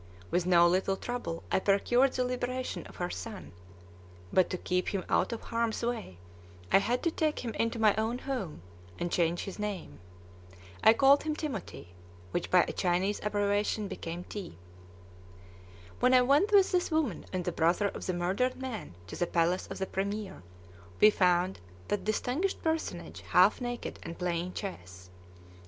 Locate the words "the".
2.13-2.23, 17.45-17.51, 18.07-18.13, 19.15-19.27, 19.77-19.85